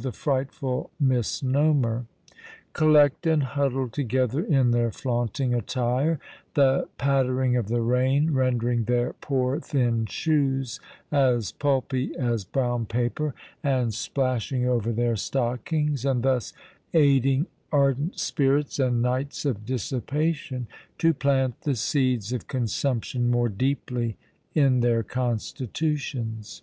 the 0.00 0.10
frightful 0.10 0.88
misnomer!) 0.98 2.06
collect 2.72 3.26
and 3.26 3.42
huddle 3.42 3.90
together 3.90 4.42
in 4.42 4.70
their 4.70 4.90
flaunting 4.90 5.52
attire, 5.52 6.18
the 6.54 6.88
pattering 6.96 7.56
of 7.56 7.68
the 7.68 7.82
rain 7.82 8.30
rendering 8.32 8.84
their 8.84 9.12
poor 9.20 9.60
thin 9.60 10.06
shoes 10.06 10.80
as 11.10 11.52
pulpy 11.52 12.16
as 12.16 12.42
brown 12.42 12.86
paper, 12.86 13.34
and 13.62 13.92
splashing 13.92 14.64
over 14.66 14.90
their 14.92 15.14
stockings—and 15.14 16.22
thus 16.22 16.54
aiding 16.94 17.46
ardent 17.70 18.18
spirits 18.18 18.78
and 18.78 19.02
nights 19.02 19.44
of 19.44 19.66
dissipation 19.66 20.66
to 20.96 21.12
plant 21.12 21.60
the 21.64 21.74
seeds 21.76 22.32
of 22.32 22.48
consumption 22.48 23.30
more 23.30 23.50
deeply 23.50 24.16
in 24.54 24.80
their 24.80 25.02
constitutions. 25.02 26.62